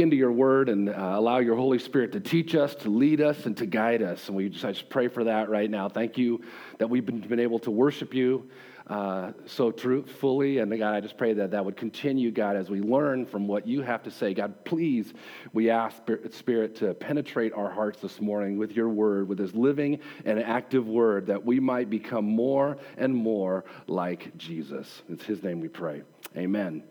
[0.00, 3.46] into your word and uh, allow your Holy Spirit to teach us, to lead us,
[3.46, 4.26] and to guide us.
[4.28, 5.88] And we just, I just pray for that right now.
[5.88, 6.42] Thank you
[6.78, 8.50] that we've been, been able to worship you
[8.90, 10.58] uh, so truthfully.
[10.58, 13.66] And God, I just pray that that would continue, God, as we learn from what
[13.66, 14.34] you have to say.
[14.34, 15.14] God, please,
[15.52, 15.96] we ask
[16.32, 20.88] Spirit to penetrate our hearts this morning with your word, with this living and active
[20.88, 25.02] word, that we might become more and more like Jesus.
[25.08, 26.02] It's his name we pray.
[26.36, 26.82] Amen.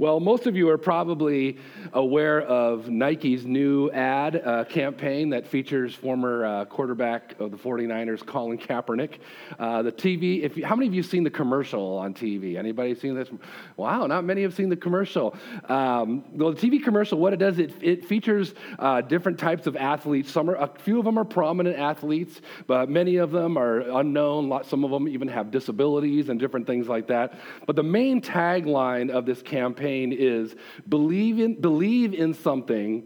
[0.00, 1.58] Well, most of you are probably
[1.92, 8.24] aware of Nike's new ad uh, campaign that features former uh, quarterback of the 49ers,
[8.24, 9.18] Colin Kaepernick.
[9.58, 12.56] Uh, the TV, if you, how many of you seen the commercial on TV?
[12.56, 13.28] Anybody seen this?
[13.76, 15.36] Wow, not many have seen the commercial.
[15.68, 19.76] Um, well, the TV commercial, what it does, it, it features uh, different types of
[19.76, 20.30] athletes.
[20.32, 24.64] Some are, a few of them are prominent athletes, but many of them are unknown.
[24.64, 27.34] Some of them even have disabilities and different things like that.
[27.66, 30.54] But the main tagline of this campaign campaign is
[30.88, 33.02] believe in, believe in something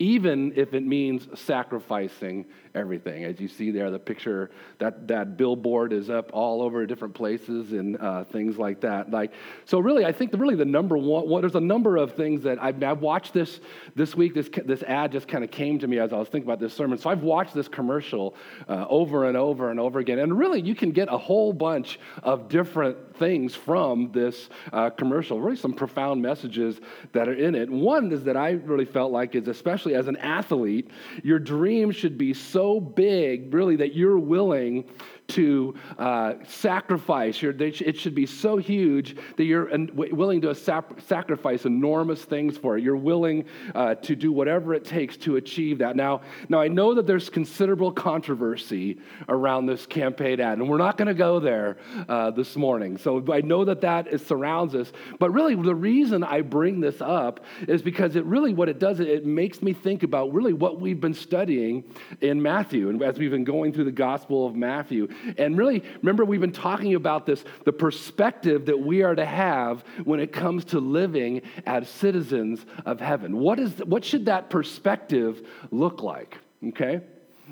[0.00, 3.24] even if it means sacrificing everything.
[3.24, 7.72] As you see there, the picture that that billboard is up all over different places
[7.72, 9.10] and uh, things like that.
[9.10, 9.32] Like
[9.64, 11.28] so, really, I think the, really the number one.
[11.28, 13.60] Well, there's a number of things that I've, I've watched this
[13.94, 14.34] this week.
[14.34, 16.74] This this ad just kind of came to me as I was thinking about this
[16.74, 16.98] sermon.
[16.98, 18.34] So I've watched this commercial
[18.68, 21.98] uh, over and over and over again, and really, you can get a whole bunch
[22.22, 25.40] of different things from this uh, commercial.
[25.40, 26.80] Really, some profound messages
[27.12, 27.68] that are in it.
[27.68, 30.90] One is that I really felt like is especially as an athlete,
[31.22, 34.84] your dream should be so so big, really, that you're willing
[35.28, 37.42] to uh, sacrifice.
[37.42, 42.82] it should be so huge that you're willing to sacrifice enormous things for it.
[42.82, 45.96] You're willing uh, to do whatever it takes to achieve that.
[45.96, 50.96] Now, now, I know that there's considerable controversy around this campaign ad, and we're not
[50.96, 51.76] going to go there
[52.08, 52.96] uh, this morning.
[52.96, 54.92] So I know that that is, surrounds us.
[55.18, 58.98] But really, the reason I bring this up is because it really, what it does,
[59.00, 61.84] it makes me think about really what we've been studying
[62.22, 65.06] in Matthew, and as we've been going through the Gospel of Matthew.
[65.36, 69.84] And really, remember, we've been talking about this the perspective that we are to have
[70.04, 73.38] when it comes to living as citizens of heaven.
[73.38, 76.38] What, is, what should that perspective look like?
[76.68, 77.00] Okay?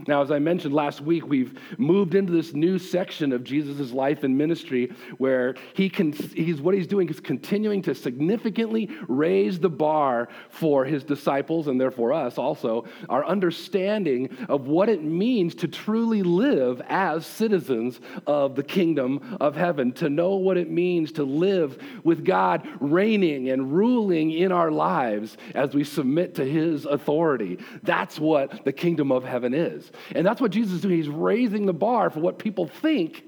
[0.06, 4.24] Now, as I mentioned last week, we've moved into this new section of Jesus' life
[4.24, 9.70] and ministry where he can, he's, what he's doing is continuing to significantly raise the
[9.70, 15.68] bar for his disciples and therefore us also, our understanding of what it means to
[15.68, 21.24] truly live as citizens of the kingdom of heaven, to know what it means to
[21.24, 27.58] live with God reigning and ruling in our lives as we submit to his authority.
[27.82, 29.85] That's what the kingdom of heaven is.
[30.14, 30.96] And that's what Jesus is doing.
[30.96, 33.24] He's raising the bar for what people think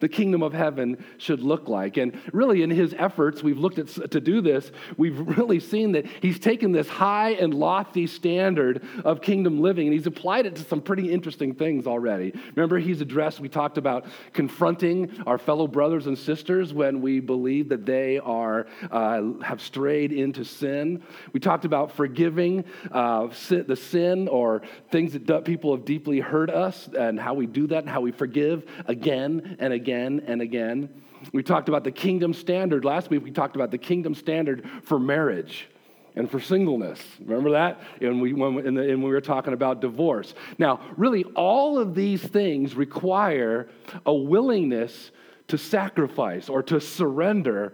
[0.00, 1.96] the kingdom of heaven should look like.
[1.96, 6.06] And really, in his efforts, we've looked at to do this, we've really seen that
[6.06, 10.62] he's taken this high and lofty standard of kingdom living and he's applied it to
[10.62, 12.32] some pretty interesting things already.
[12.54, 17.68] Remember, he's addressed, we talked about confronting our fellow brothers and sisters when we believe
[17.70, 21.02] that they are, uh, have strayed into sin.
[21.32, 26.88] We talked about forgiving uh, the sin or things that people have deeply hurt us
[26.96, 30.90] and how we do that and how we forgive again and again again and again.
[31.32, 32.84] We talked about the kingdom standard.
[32.84, 35.68] Last week, we talked about the kingdom standard for marriage
[36.14, 37.00] and for singleness.
[37.24, 37.80] Remember that?
[38.02, 40.34] And we, when, and we were talking about divorce.
[40.58, 43.68] Now, really, all of these things require
[44.04, 45.10] a willingness
[45.48, 47.72] to sacrifice or to surrender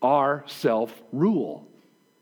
[0.00, 1.66] our self rule.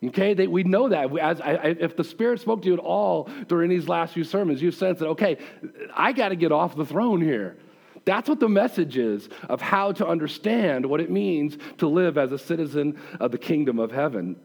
[0.02, 1.16] Okay, they, we know that.
[1.18, 4.62] As I, if the Spirit spoke to you at all during these last few sermons,
[4.62, 5.36] you sense that, okay,
[5.94, 7.58] I got to get off the throne here.
[8.08, 12.32] That's what the message is of how to understand what it means to live as
[12.32, 14.36] a citizen of the kingdom of heaven.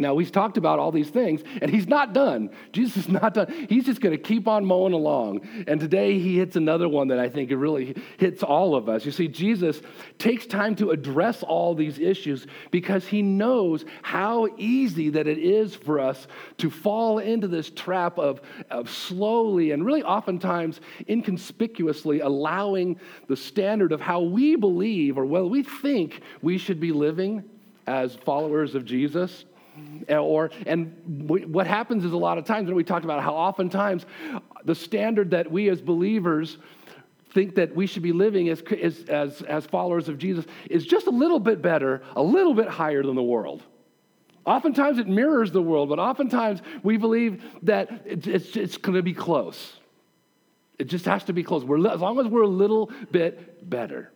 [0.00, 2.50] Now, we've talked about all these things, and he's not done.
[2.70, 3.66] Jesus is not done.
[3.68, 5.40] He's just going to keep on mowing along.
[5.66, 9.04] And today he hits another one that I think it really hits all of us.
[9.04, 9.82] You see, Jesus
[10.16, 15.74] takes time to address all these issues because he knows how easy that it is
[15.74, 18.40] for us to fall into this trap of,
[18.70, 25.48] of slowly and really oftentimes inconspicuously allowing the standard of how we believe or well
[25.48, 27.42] we think we should be living
[27.86, 29.44] as followers of Jesus
[30.08, 30.94] Eh, or, and
[31.28, 34.06] what happens is a lot of times, when we talked about how oftentimes
[34.64, 36.56] the standard that we as believers
[37.32, 38.62] think that we should be living as,
[39.08, 43.02] as, as followers of Jesus is just a little bit better, a little bit higher
[43.02, 43.62] than the world.
[44.46, 49.12] Oftentimes it mirrors the world, but oftentimes we believe that it's, it's going to be
[49.12, 49.74] close.
[50.78, 51.64] It just has to be close.
[51.64, 54.10] We're, as long as we're a little bit better.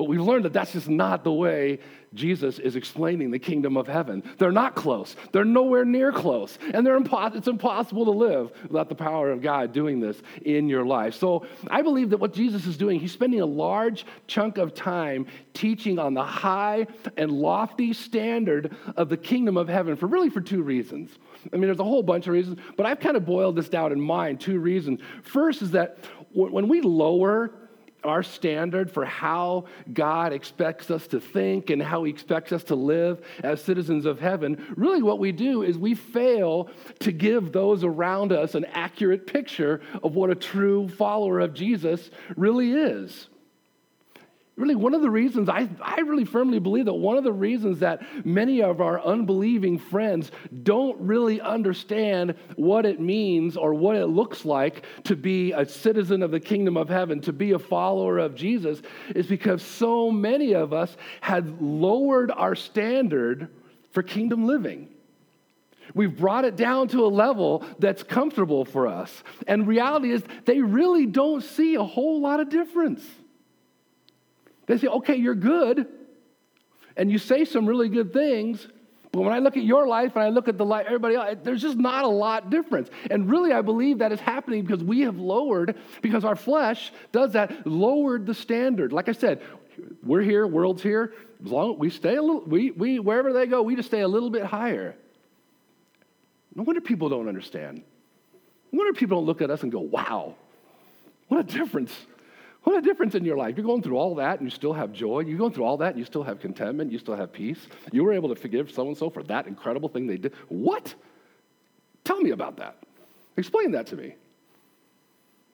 [0.00, 1.78] But we've learned that that's just not the way
[2.14, 4.22] Jesus is explaining the kingdom of heaven.
[4.38, 5.14] They're not close.
[5.30, 6.58] They're nowhere near close.
[6.72, 10.86] And they're it's impossible to live without the power of God doing this in your
[10.86, 11.16] life.
[11.16, 15.26] So I believe that what Jesus is doing, he's spending a large chunk of time
[15.52, 16.86] teaching on the high
[17.18, 21.10] and lofty standard of the kingdom of heaven for really for two reasons.
[21.52, 23.92] I mean, there's a whole bunch of reasons, but I've kind of boiled this down
[23.92, 24.40] in mind.
[24.40, 25.00] Two reasons.
[25.24, 25.98] First is that
[26.32, 27.52] when we lower
[28.04, 32.74] our standard for how God expects us to think and how He expects us to
[32.74, 36.68] live as citizens of heaven, really what we do is we fail
[37.00, 42.10] to give those around us an accurate picture of what a true follower of Jesus
[42.36, 43.29] really is
[44.60, 47.80] really one of the reasons I, I really firmly believe that one of the reasons
[47.80, 50.30] that many of our unbelieving friends
[50.62, 56.22] don't really understand what it means or what it looks like to be a citizen
[56.22, 58.82] of the kingdom of heaven to be a follower of jesus
[59.14, 63.48] is because so many of us had lowered our standard
[63.92, 64.88] for kingdom living
[65.94, 69.22] We've brought it down to a level that's comfortable for us.
[69.46, 73.04] And reality is, they really don't see a whole lot of difference.
[74.70, 75.88] They say, okay, you're good,
[76.96, 78.68] and you say some really good things,
[79.10, 81.38] but when I look at your life and I look at the life everybody else,
[81.42, 82.88] there's just not a lot difference.
[83.10, 87.32] And really, I believe that is happening because we have lowered, because our flesh does
[87.32, 88.92] that, lowered the standard.
[88.92, 89.42] Like I said,
[90.04, 91.14] we're here, world's here.
[91.44, 94.02] As long as we stay a little, we, we wherever they go, we just stay
[94.02, 94.94] a little bit higher.
[96.54, 97.82] No wonder people don't understand.
[98.70, 100.36] No wonder people don't look at us and go, wow,
[101.26, 101.92] what a difference
[102.62, 103.56] what a difference in your life.
[103.56, 105.20] You're going through all that and you still have joy.
[105.20, 106.92] You're going through all that and you still have contentment.
[106.92, 107.68] You still have peace.
[107.90, 110.34] You were able to forgive so and so for that incredible thing they did.
[110.48, 110.94] What?
[112.04, 112.76] Tell me about that.
[113.36, 114.14] Explain that to me.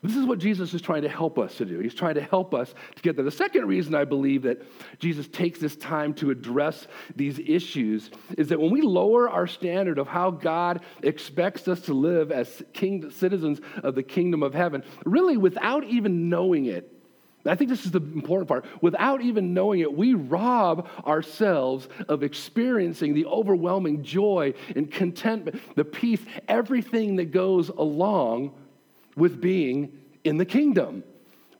[0.03, 1.81] This is what Jesus is trying to help us to do.
[1.81, 3.25] He's trying to help us to get there.
[3.25, 4.63] The second reason I believe that
[5.01, 6.87] Jesus takes this time to address
[7.17, 11.95] these issues is that when we lower our standard of how God expects us to
[11.95, 16.96] live as king, citizens of the kingdom of heaven, really without even knowing it,
[17.49, 18.65] I think this is the important part.
[18.81, 25.85] Without even knowing it, we rob ourselves of experiencing the overwhelming joy and contentment, the
[25.85, 28.55] peace, everything that goes along
[29.17, 29.93] with being
[30.25, 31.05] in the kingdom.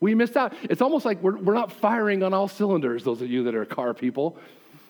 [0.01, 0.53] We missed out.
[0.63, 3.65] It's almost like we're, we're not firing on all cylinders, those of you that are
[3.65, 4.39] car people.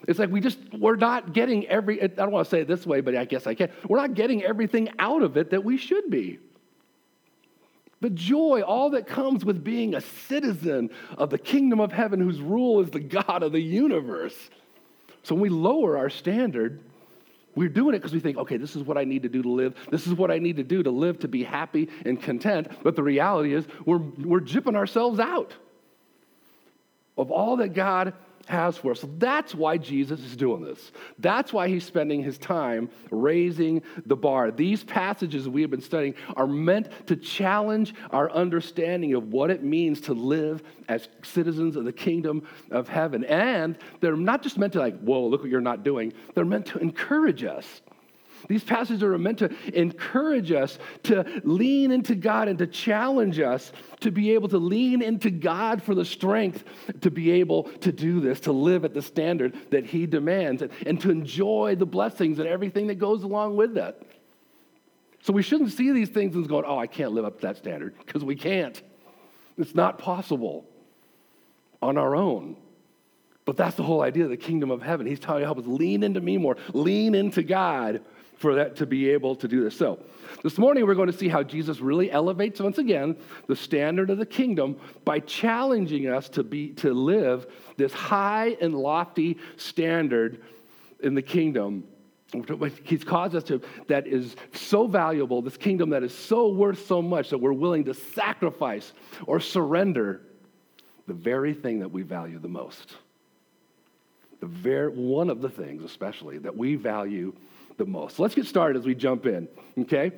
[0.08, 2.86] It's like we just, we're not getting every, I don't want to say it this
[2.86, 3.70] way, but I guess I can.
[3.88, 6.38] We're not getting everything out of it that we should be.
[8.00, 12.40] The joy, all that comes with being a citizen of the kingdom of heaven whose
[12.40, 14.36] rule is the God of the universe.
[15.22, 16.80] So when we lower our standard,
[17.54, 19.48] we're doing it because we think, okay, this is what I need to do to
[19.48, 19.74] live.
[19.90, 22.68] This is what I need to do to live to be happy and content.
[22.82, 25.54] But the reality is, we're, we're jipping ourselves out
[27.16, 28.12] of all that God
[28.46, 29.00] has for us.
[29.00, 30.92] So that's why Jesus is doing this.
[31.18, 34.50] That's why he's spending his time raising the bar.
[34.50, 39.62] These passages we have been studying are meant to challenge our understanding of what it
[39.62, 43.24] means to live as citizens of the kingdom of heaven.
[43.24, 46.12] And they're not just meant to, like, whoa, look what you're not doing.
[46.34, 47.82] They're meant to encourage us
[48.48, 53.72] these passages are meant to encourage us to lean into God and to challenge us
[54.00, 56.64] to be able to lean into God for the strength
[57.00, 61.00] to be able to do this, to live at the standard that He demands, and
[61.00, 64.02] to enjoy the blessings and everything that goes along with that.
[65.22, 67.56] So we shouldn't see these things and go, oh, I can't live up to that
[67.56, 68.80] standard, because we can't.
[69.58, 70.66] It's not possible
[71.82, 72.56] on our own.
[73.44, 75.06] But that's the whole idea of the kingdom of heaven.
[75.06, 78.02] He's trying to help us lean into me more, lean into God
[78.36, 79.76] for that to be able to do this.
[79.76, 79.98] So,
[80.42, 83.16] this morning we're going to see how Jesus really elevates once again
[83.46, 88.74] the standard of the kingdom by challenging us to be to live this high and
[88.74, 90.42] lofty standard
[91.00, 91.84] in the kingdom.
[92.84, 97.00] He's caused us to that is so valuable, this kingdom that is so worth so
[97.00, 98.92] much that we're willing to sacrifice
[99.26, 100.20] or surrender
[101.06, 102.96] the very thing that we value the most.
[104.40, 107.32] The very one of the things, especially, that we value
[107.76, 108.18] the most.
[108.18, 109.48] Let's get started as we jump in,
[109.80, 110.12] okay?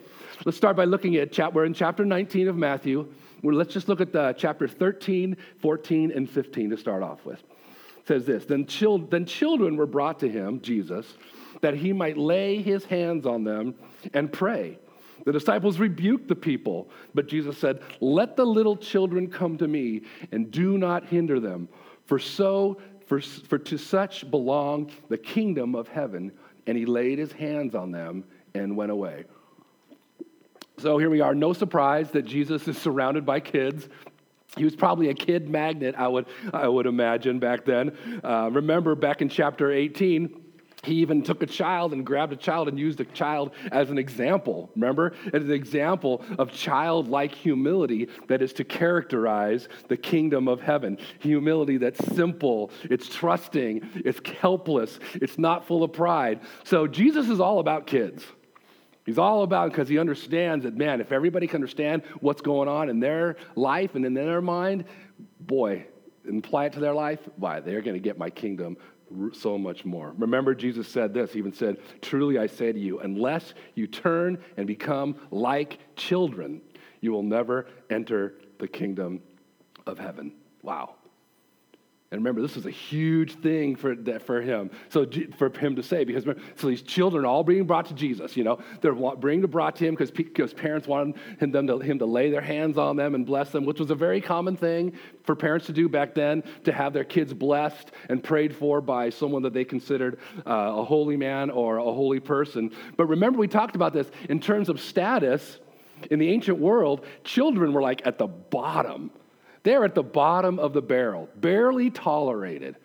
[0.44, 3.08] Let's start by looking at, chap- we're in chapter 19 of Matthew.
[3.42, 7.38] Let's just look at the chapter 13, 14, and 15 to start off with.
[7.98, 11.06] It says this then, chil- then children were brought to him, Jesus,
[11.60, 13.74] that he might lay his hands on them
[14.14, 14.78] and pray.
[15.24, 20.02] The disciples rebuked the people, but Jesus said, Let the little children come to me
[20.30, 21.68] and do not hinder them,
[22.06, 26.30] for so for, for to such belong the kingdom of heaven
[26.68, 28.22] and he laid his hands on them
[28.54, 29.24] and went away.
[30.76, 31.34] So here we are.
[31.34, 33.88] No surprise that Jesus is surrounded by kids.
[34.56, 37.96] He was probably a kid magnet, I would, I would imagine back then.
[38.22, 40.42] Uh, remember back in chapter 18,
[40.88, 43.98] he even took a child and grabbed a child and used a child as an
[43.98, 44.70] example.
[44.74, 45.12] Remember?
[45.32, 50.98] As an example of childlike humility that is to characterize the kingdom of heaven.
[51.20, 56.40] Humility that's simple, it's trusting, it's helpless, it's not full of pride.
[56.64, 58.24] So Jesus is all about kids.
[59.04, 62.88] He's all about because he understands that, man, if everybody can understand what's going on
[62.88, 64.84] in their life and in their mind,
[65.40, 65.86] boy,
[66.24, 68.76] and apply it to their life, why, they're going to get my kingdom
[69.32, 70.14] so much more.
[70.18, 74.38] Remember, Jesus said this, he even said, Truly I say to you, unless you turn
[74.56, 76.60] and become like children,
[77.00, 79.22] you will never enter the kingdom
[79.86, 80.32] of heaven.
[80.62, 80.97] Wow.
[82.10, 84.70] And remember, this was a huge thing for, for him.
[84.88, 86.24] So for him to say, because
[86.56, 88.34] so these children are all being brought to Jesus.
[88.34, 91.98] You know, they're being brought to him because because parents wanted him, them to, him
[91.98, 94.94] to lay their hands on them and bless them, which was a very common thing
[95.24, 99.10] for parents to do back then, to have their kids blessed and prayed for by
[99.10, 102.70] someone that they considered uh, a holy man or a holy person.
[102.96, 105.58] But remember, we talked about this in terms of status.
[106.10, 109.10] In the ancient world, children were like at the bottom
[109.68, 112.76] they're at the bottom of the barrel, barely tolerated.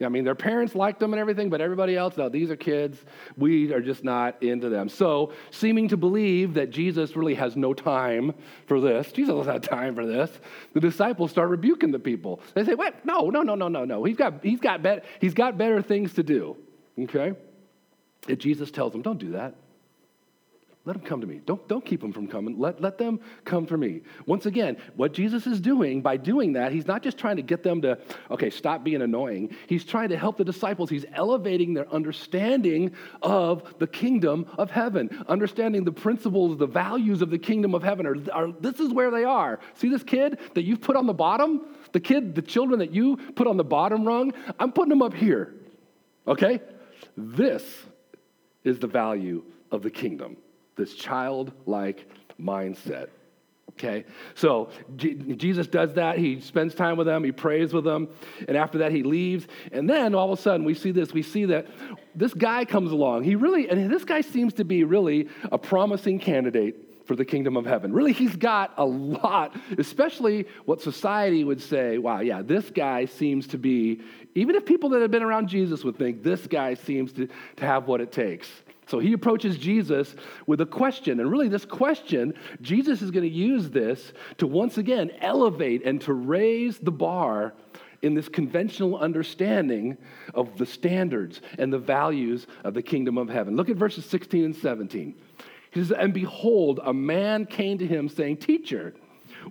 [0.00, 2.96] I mean, their parents liked them and everything, but everybody else, no, these are kids.
[3.36, 4.88] We are just not into them.
[4.88, 8.32] So, seeming to believe that Jesus really has no time
[8.66, 10.30] for this, Jesus doesn't have time for this,
[10.74, 12.40] the disciples start rebuking the people.
[12.54, 14.04] They say, wait, no, no, no, no, no, no.
[14.04, 16.56] He's got, he's got, be- he's got better things to do.
[16.96, 17.32] Okay?
[18.28, 19.56] And Jesus tells them, don't do that.
[20.88, 21.42] Let them come to me.
[21.44, 22.58] Don't, don't keep them from coming.
[22.58, 24.00] Let, let them come for me.
[24.24, 27.62] Once again, what Jesus is doing by doing that, he's not just trying to get
[27.62, 27.98] them to,
[28.30, 29.54] okay, stop being annoying.
[29.66, 30.88] He's trying to help the disciples.
[30.88, 37.28] He's elevating their understanding of the kingdom of heaven, understanding the principles, the values of
[37.28, 38.06] the kingdom of heaven.
[38.06, 39.60] Are, are, this is where they are.
[39.74, 41.66] See this kid that you've put on the bottom?
[41.92, 44.32] The kid, the children that you put on the bottom rung?
[44.58, 45.52] I'm putting them up here.
[46.26, 46.62] Okay?
[47.14, 47.62] This
[48.64, 50.38] is the value of the kingdom
[50.78, 52.08] this childlike
[52.40, 53.08] mindset.
[53.72, 56.18] Okay, so G- Jesus does that.
[56.18, 58.08] He spends time with them, he prays with them,
[58.48, 59.46] and after that, he leaves.
[59.70, 61.66] And then all of a sudden, we see this we see that
[62.14, 63.24] this guy comes along.
[63.24, 67.56] He really, and this guy seems to be really a promising candidate for the kingdom
[67.56, 67.92] of heaven.
[67.92, 73.46] Really, he's got a lot, especially what society would say, wow, yeah, this guy seems
[73.48, 74.02] to be,
[74.34, 77.64] even if people that have been around Jesus would think, this guy seems to, to
[77.64, 78.48] have what it takes.
[78.88, 80.16] So he approaches Jesus
[80.46, 81.20] with a question.
[81.20, 86.00] And really, this question, Jesus is going to use this to once again elevate and
[86.02, 87.52] to raise the bar
[88.00, 89.98] in this conventional understanding
[90.32, 93.56] of the standards and the values of the kingdom of heaven.
[93.56, 95.14] Look at verses 16 and 17.
[95.70, 98.94] He says, And behold, a man came to him saying, Teacher,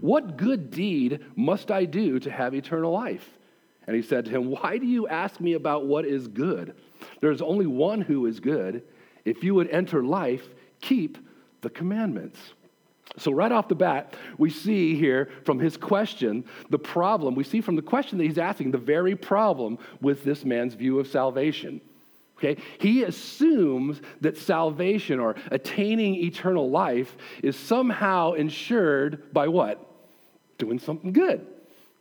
[0.01, 3.37] what good deed must I do to have eternal life?
[3.85, 6.73] And he said to him, Why do you ask me about what is good?
[7.21, 8.81] There's only one who is good.
[9.27, 10.47] If you would enter life,
[10.79, 11.17] keep
[11.59, 12.39] the commandments.
[13.17, 17.35] So, right off the bat, we see here from his question the problem.
[17.35, 20.99] We see from the question that he's asking the very problem with this man's view
[20.99, 21.81] of salvation.
[22.37, 22.61] Okay?
[22.79, 29.85] He assumes that salvation or attaining eternal life is somehow ensured by what?
[30.57, 31.45] Doing something good.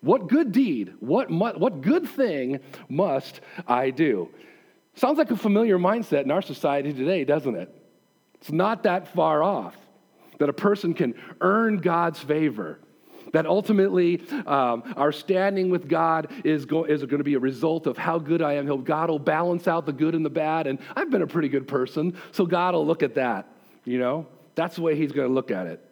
[0.01, 4.29] What good deed, what, what good thing must I do?
[4.97, 7.73] Sounds like a familiar mindset in our society today, doesn't it?
[8.41, 9.77] It's not that far off
[10.39, 12.79] that a person can earn God's favor.
[13.33, 17.87] That ultimately, um, our standing with God is, go- is going to be a result
[17.87, 18.85] of how good I am.
[18.85, 21.67] God will balance out the good and the bad, and I've been a pretty good
[21.67, 23.49] person, so God will look at that.
[23.85, 25.85] You know, that's the way He's going to look at it.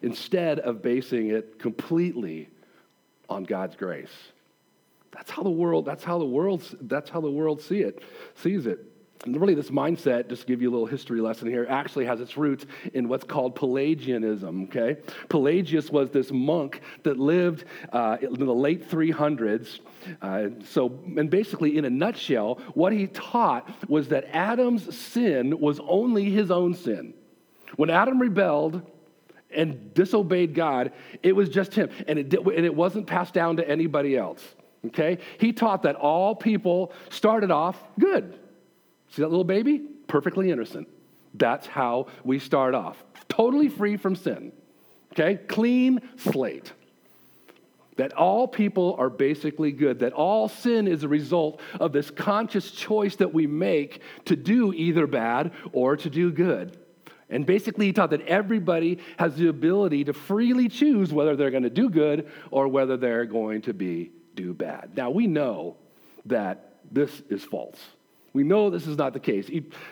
[0.00, 2.48] Instead of basing it completely
[3.28, 4.12] on God's grace.
[5.14, 8.02] That's how the world, that's how the world, that's how the world see it,
[8.34, 8.80] sees it.
[9.24, 12.20] And really, this mindset, just to give you a little history lesson here, actually has
[12.20, 14.98] its roots in what's called Pelagianism, okay?
[15.30, 19.80] Pelagius was this monk that lived uh, in the late 300s.
[20.20, 25.80] Uh, so, and basically, in a nutshell, what he taught was that Adam's sin was
[25.88, 27.14] only his own sin.
[27.76, 28.82] When Adam rebelled,
[29.50, 30.92] and disobeyed God,
[31.22, 31.88] it was just him.
[32.08, 34.42] And it, and it wasn't passed down to anybody else.
[34.86, 35.18] Okay?
[35.38, 38.38] He taught that all people started off good.
[39.10, 39.78] See that little baby?
[40.06, 40.88] Perfectly innocent.
[41.34, 43.02] That's how we start off.
[43.28, 44.52] Totally free from sin.
[45.12, 45.36] Okay?
[45.36, 46.72] Clean slate.
[47.96, 52.72] That all people are basically good, that all sin is a result of this conscious
[52.72, 56.76] choice that we make to do either bad or to do good.
[57.30, 61.62] And basically, he taught that everybody has the ability to freely choose whether they're going
[61.62, 64.92] to do good or whether they're going to be do bad.
[64.96, 65.76] Now, we know
[66.26, 67.78] that this is false.
[68.32, 69.48] We know this is not the case.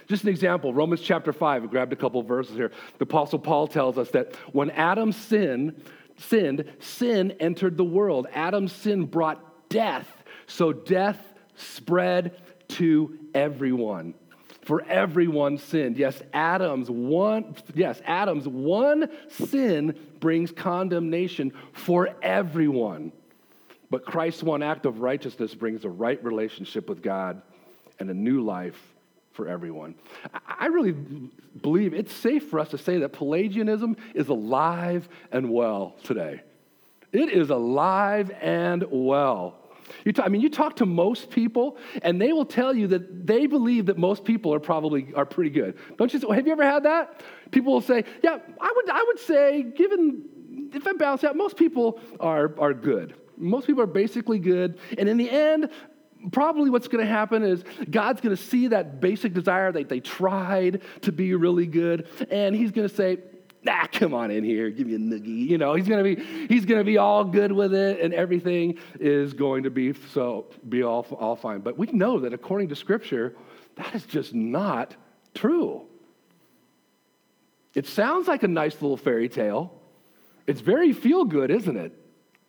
[0.09, 2.73] Just an example, Romans chapter 5, I grabbed a couple verses here.
[2.99, 5.81] The Apostle Paul tells us that when Adam sinned,
[6.17, 8.27] sinned, sin entered the world.
[8.35, 10.09] Adam's sin brought death.
[10.47, 11.21] So death
[11.55, 12.37] spread
[12.69, 14.15] to everyone.
[14.63, 15.97] For everyone sinned.
[15.97, 23.13] Yes, Adam's one yes, Adam's one sin brings condemnation for everyone.
[23.93, 27.43] But Christ's one act of righteousness brings a right relationship with God
[27.99, 28.81] and a new life
[29.33, 29.97] for everyone.
[30.47, 35.95] I really believe it's safe for us to say that Pelagianism is alive and well
[36.05, 36.41] today.
[37.13, 39.59] It is alive and well.
[40.07, 43.27] You talk, I mean, you talk to most people, and they will tell you that
[43.27, 45.77] they believe that most people are probably are pretty good.
[45.99, 46.31] Don't you?
[46.31, 47.21] Have you ever had that?
[47.51, 48.89] People will say, "Yeah, I would.
[48.89, 53.17] I would say, given if I balance out, most people are are good.
[53.43, 55.71] Most people are basically good, and in the end,
[56.31, 60.01] probably what's going to happen is God's going to see that basic desire that they
[60.01, 63.19] tried to be really good, and He's going to say,
[63.67, 66.47] "Ah, come on in here, give me a noogie." You know, He's going to be
[66.47, 70.83] He's to be all good with it, and everything is going to be so be
[70.83, 71.61] all all fine.
[71.61, 73.35] But we know that according to Scripture,
[73.77, 74.95] that is just not
[75.35, 75.83] true.
[77.75, 79.73] It sounds like a nice little fairy tale.
[80.47, 81.99] It's very feel good, isn't it?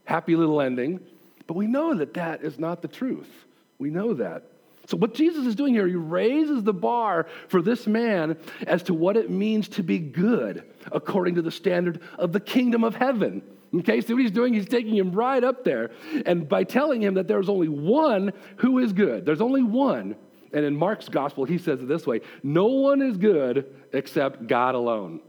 [0.05, 0.99] Happy little ending.
[1.47, 3.29] But we know that that is not the truth.
[3.77, 4.43] We know that.
[4.87, 8.93] So, what Jesus is doing here, he raises the bar for this man as to
[8.93, 13.41] what it means to be good according to the standard of the kingdom of heaven.
[13.73, 14.53] Okay, see what he's doing?
[14.53, 15.91] He's taking him right up there.
[16.25, 20.15] And by telling him that there's only one who is good, there's only one.
[20.51, 24.75] And in Mark's gospel, he says it this way No one is good except God
[24.75, 25.21] alone.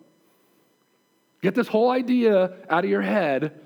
[1.42, 3.60] Get this whole idea out of your head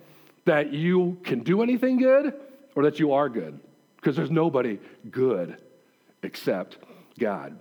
[0.49, 2.33] that you can do anything good
[2.75, 3.61] or that you are good
[3.97, 4.79] because there's nobody
[5.11, 5.59] good
[6.23, 6.79] except
[7.19, 7.59] God.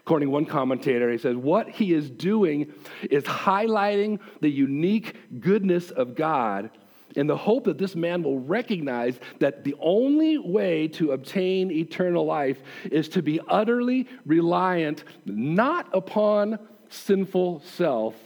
[0.00, 2.72] According to one commentator, he says, What he is doing
[3.08, 6.70] is highlighting the unique goodness of God
[7.14, 12.26] in the hope that this man will recognize that the only way to obtain eternal
[12.26, 12.58] life
[12.90, 16.58] is to be utterly reliant not upon
[16.88, 18.16] sinful self,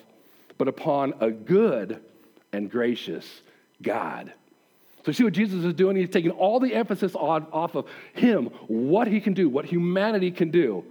[0.56, 2.00] but upon a good
[2.52, 3.42] and gracious
[3.82, 4.32] God.
[5.04, 5.96] So, see what Jesus is doing?
[5.96, 10.30] He's taking all the emphasis on, off of him, what he can do, what humanity
[10.30, 10.84] can do,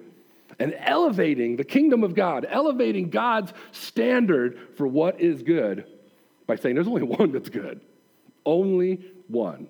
[0.57, 5.85] and elevating the kingdom of God, elevating God's standard for what is good
[6.47, 7.81] by saying there's only one that's good.
[8.45, 9.67] Only one.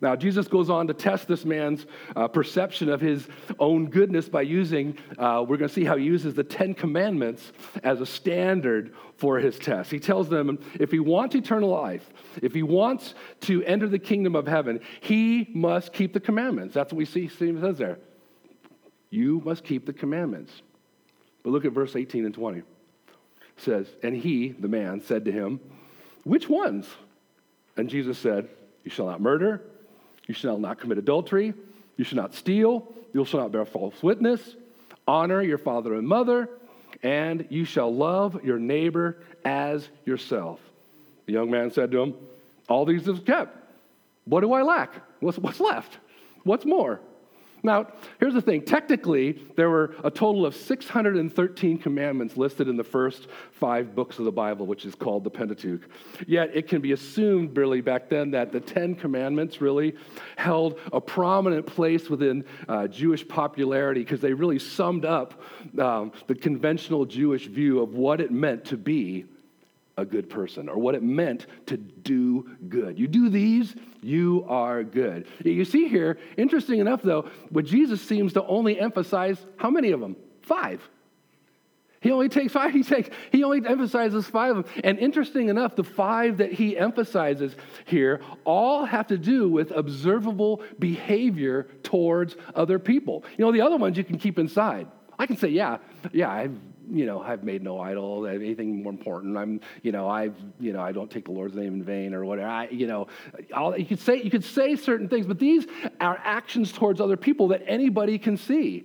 [0.00, 3.26] Now, Jesus goes on to test this man's uh, perception of his
[3.58, 7.52] own goodness by using, uh, we're going to see how he uses the Ten Commandments
[7.82, 9.90] as a standard for his test.
[9.90, 12.08] He tells them if he wants eternal life,
[12.42, 16.74] if he wants to enter the kingdom of heaven, he must keep the commandments.
[16.74, 17.98] That's what we see, it says there.
[19.10, 20.52] You must keep the commandments.
[21.42, 22.58] But look at verse 18 and 20.
[22.58, 22.64] It
[23.56, 25.60] says, And he, the man, said to him,
[26.24, 26.86] Which ones?
[27.76, 28.48] And Jesus said,
[28.84, 29.62] You shall not murder.
[30.28, 31.54] You shall not commit adultery.
[31.96, 32.86] You shall not steal.
[33.12, 34.54] You shall not bear false witness.
[35.08, 36.48] Honor your father and mother.
[37.02, 40.60] And you shall love your neighbor as yourself.
[41.26, 42.14] The young man said to him,
[42.68, 43.56] All these have kept.
[44.24, 44.94] What do I lack?
[45.20, 45.98] What's, what's left?
[46.44, 47.00] What's more?
[47.62, 47.88] Now,
[48.20, 48.62] here's the thing.
[48.62, 54.24] Technically, there were a total of 613 commandments listed in the first five books of
[54.24, 55.82] the Bible, which is called the Pentateuch.
[56.26, 59.94] Yet, it can be assumed, really, back then, that the Ten Commandments really
[60.36, 65.42] held a prominent place within uh, Jewish popularity because they really summed up
[65.78, 69.24] um, the conventional Jewish view of what it meant to be
[69.98, 72.98] a good person or what it meant to do good.
[72.98, 75.26] You do these, you are good.
[75.44, 80.00] You see here, interesting enough though, what Jesus seems to only emphasize how many of
[80.00, 80.16] them?
[80.42, 80.88] Five.
[82.00, 82.72] He only takes five.
[82.78, 83.10] He takes.
[83.32, 84.82] He only emphasizes five of them.
[84.84, 87.56] And interesting enough, the five that he emphasizes
[87.86, 93.24] here all have to do with observable behavior towards other people.
[93.36, 94.86] You know, the other ones you can keep inside.
[95.18, 95.78] I can say, yeah,
[96.12, 96.56] yeah, I've
[96.90, 99.36] you know, I've made no idol, anything more important.
[99.36, 102.24] I'm, you know, I've, you know, I don't take the Lord's name in vain or
[102.24, 102.48] whatever.
[102.48, 103.08] I, you know,
[103.76, 105.66] you could say, you could say certain things, but these
[106.00, 108.84] are actions towards other people that anybody can see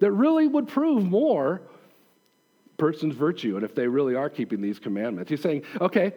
[0.00, 1.62] that really would prove more
[2.78, 5.30] person's virtue and if they really are keeping these commandments.
[5.30, 6.14] He's saying, okay,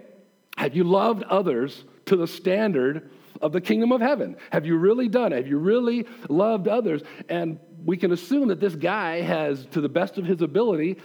[0.57, 3.09] have you loved others to the standard
[3.43, 4.37] of the kingdom of heaven?
[4.51, 5.37] Have you really done it?
[5.37, 7.03] Have you really loved others?
[7.29, 10.97] And we can assume that this guy has, to the best of his ability,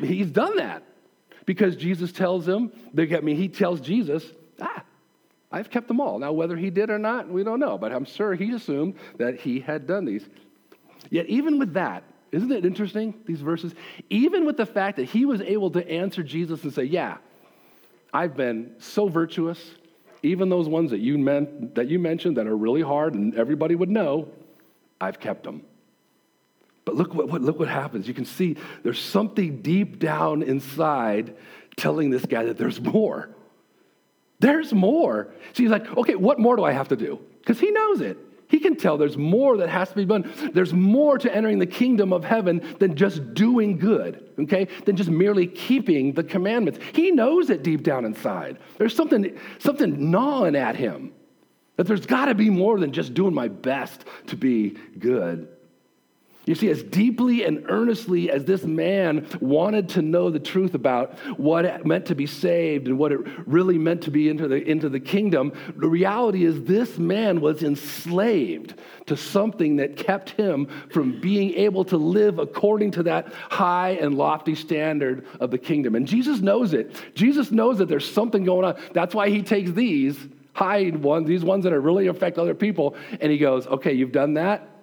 [0.00, 0.84] he's done that.
[1.46, 4.22] Because Jesus tells him, I mean, he tells Jesus,
[4.60, 4.84] ah,
[5.50, 6.18] I've kept them all.
[6.18, 9.40] Now, whether he did or not, we don't know, but I'm sure he assumed that
[9.40, 10.28] he had done these.
[11.08, 13.74] Yet, even with that, isn't it interesting, these verses?
[14.10, 17.16] Even with the fact that he was able to answer Jesus and say, Yeah,
[18.12, 19.74] I've been so virtuous,
[20.22, 23.74] even those ones that you, meant, that you mentioned that are really hard and everybody
[23.74, 24.28] would know,
[25.00, 25.62] I've kept them.
[26.84, 28.08] But look what, what, look what happens.
[28.08, 31.36] You can see there's something deep down inside
[31.76, 33.28] telling this guy that there's more.
[34.40, 35.28] There's more.
[35.52, 37.20] So he's like, okay, what more do I have to do?
[37.40, 38.18] Because he knows it.
[38.48, 40.32] He can tell there's more that has to be done.
[40.54, 44.68] There's more to entering the kingdom of heaven than just doing good, okay?
[44.86, 46.78] Than just merely keeping the commandments.
[46.94, 48.58] He knows it deep down inside.
[48.78, 51.12] There's something, something gnawing at him.
[51.76, 55.48] That there's got to be more than just doing my best to be good.
[56.48, 61.18] You see, as deeply and earnestly as this man wanted to know the truth about
[61.38, 64.56] what it meant to be saved and what it really meant to be into the,
[64.56, 70.68] into the kingdom, the reality is this man was enslaved to something that kept him
[70.90, 75.94] from being able to live according to that high and lofty standard of the kingdom.
[75.96, 76.96] And Jesus knows it.
[77.14, 78.80] Jesus knows that there's something going on.
[78.94, 80.16] That's why he takes these
[80.54, 84.12] high ones, these ones that are really affect other people, and he goes, okay, you've
[84.12, 84.77] done that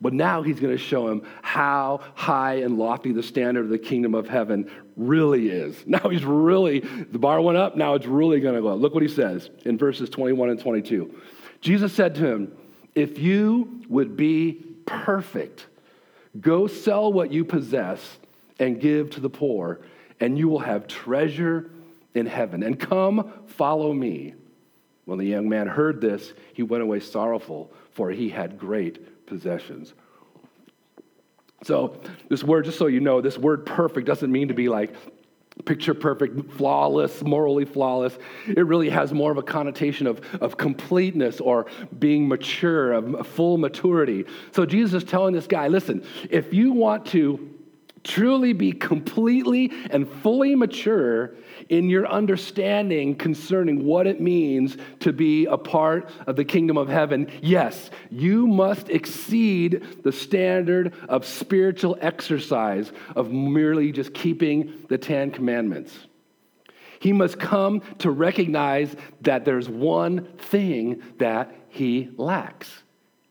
[0.00, 3.78] but now he's going to show him how high and lofty the standard of the
[3.78, 5.76] kingdom of heaven really is.
[5.86, 8.80] Now he's really, the bar went up, now it's really going to go up.
[8.80, 11.14] Look what he says in verses 21 and 22.
[11.60, 12.56] Jesus said to him,
[12.94, 15.66] If you would be perfect,
[16.40, 18.18] go sell what you possess
[18.58, 19.80] and give to the poor,
[20.20, 21.70] and you will have treasure
[22.14, 22.62] in heaven.
[22.62, 24.34] And come, follow me.
[25.04, 29.94] When the young man heard this, he went away sorrowful, for he had great possessions.
[31.64, 34.94] So, this word, just so you know, this word perfect doesn't mean to be like
[35.64, 38.18] picture perfect, flawless, morally flawless.
[38.46, 41.66] It really has more of a connotation of, of completeness or
[41.98, 44.26] being mature, of full maturity.
[44.52, 47.50] So, Jesus is telling this guy listen, if you want to
[48.04, 51.34] truly be completely and fully mature
[51.68, 56.88] in your understanding concerning what it means to be a part of the kingdom of
[56.88, 64.98] heaven, yes, you must exceed the standard of spiritual exercise of merely just keeping the
[64.98, 65.94] Ten Commandments.
[67.00, 72.82] He must come to recognize that there's one thing that he lacks.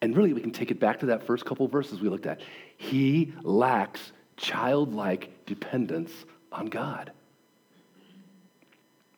[0.02, 2.42] And really, we can take it back to that first couple verses we looked at.
[2.78, 6.12] He lacks childlike dependence
[6.52, 7.12] on God.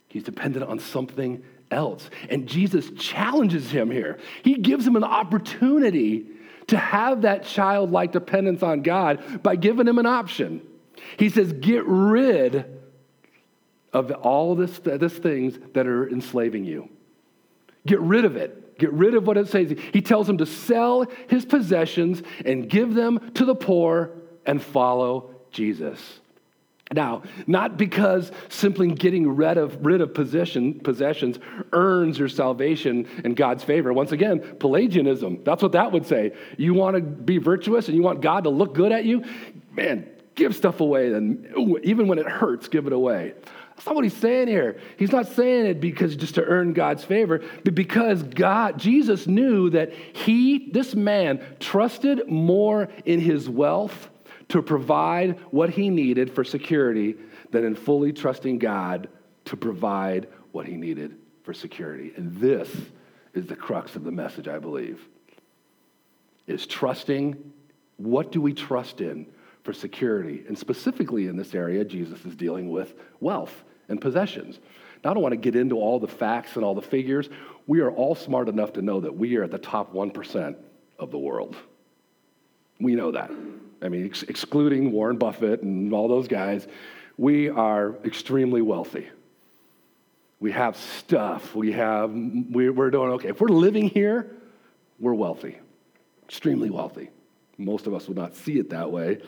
[0.07, 2.09] He's dependent on something else.
[2.29, 4.17] And Jesus challenges him here.
[4.43, 6.27] He gives him an opportunity
[6.67, 10.61] to have that childlike dependence on God by giving him an option.
[11.17, 12.65] He says, Get rid
[13.93, 16.89] of all this, this things that are enslaving you.
[17.85, 18.77] Get rid of it.
[18.77, 19.73] Get rid of what it says.
[19.93, 24.11] He tells him to sell his possessions and give them to the poor
[24.45, 26.19] and follow Jesus.
[26.93, 31.39] Now, not because simply getting rid of, rid of possession, possessions
[31.73, 33.91] earns your salvation and God's favor.
[33.91, 36.33] Once again, Pelagianism, that's what that would say.
[36.57, 39.23] You want to be virtuous and you want God to look good at you?
[39.71, 41.47] Man, give stuff away, and
[41.83, 43.33] even when it hurts, give it away.
[43.75, 44.79] That's not what he's saying here.
[44.97, 49.69] He's not saying it because just to earn God's favor, but because God, Jesus knew
[49.71, 54.09] that he, this man, trusted more in his wealth
[54.49, 57.15] to provide what he needed for security
[57.51, 59.09] than in fully trusting God
[59.45, 62.13] to provide what he needed for security.
[62.15, 62.69] And this
[63.33, 65.07] is the crux of the message, I believe.
[66.47, 67.53] Is trusting
[67.97, 69.27] what do we trust in
[69.63, 70.43] for security?
[70.47, 74.59] And specifically in this area, Jesus is dealing with wealth and possessions.
[75.03, 77.29] Now, I don't want to get into all the facts and all the figures.
[77.67, 80.55] We are all smart enough to know that we are at the top 1%
[80.99, 81.55] of the world.
[82.79, 83.31] We know that.
[83.81, 86.67] I mean, ex- excluding Warren Buffett and all those guys,
[87.17, 89.07] we are extremely wealthy.
[90.39, 91.55] We have stuff.
[91.55, 93.29] We have, we're doing okay.
[93.29, 94.31] If we're living here,
[94.99, 95.57] we're wealthy,
[96.25, 97.09] extremely wealthy.
[97.57, 99.21] Most of us would not see it that way,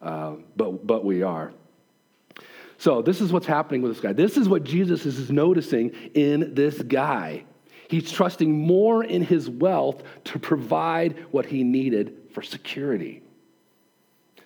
[0.00, 1.52] uh, but, but we are.
[2.78, 4.12] So, this is what's happening with this guy.
[4.12, 7.44] This is what Jesus is noticing in this guy.
[7.88, 13.22] He's trusting more in his wealth to provide what he needed for security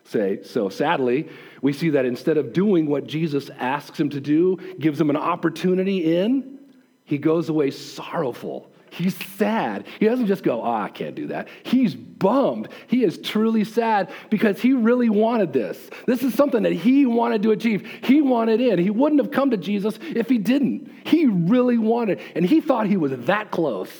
[0.08, 0.42] say.
[0.42, 1.28] So sadly,
[1.62, 5.16] we see that instead of doing what Jesus asks him to do, gives him an
[5.16, 6.58] opportunity in,
[7.04, 8.70] he goes away sorrowful.
[8.90, 9.86] He's sad.
[10.00, 11.48] He doesn't just go, oh, I can't do that.
[11.64, 12.68] He's bummed.
[12.86, 15.78] He is truly sad because he really wanted this.
[16.06, 17.86] This is something that he wanted to achieve.
[18.02, 18.78] He wanted in.
[18.78, 20.90] He wouldn't have come to Jesus if he didn't.
[21.04, 23.92] He really wanted, and he thought he was that close.